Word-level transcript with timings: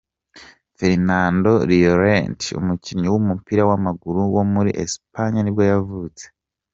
Fernando 0.77 1.51
Llorente, 1.69 2.47
umukinnyi 2.59 3.07
w’umupira 3.09 3.61
w’amaguru 3.69 4.19
wo 4.35 4.43
muri 4.53 4.71
Espagne 4.83 5.39
nibwo 5.41 5.63
yavutse. 5.71 6.23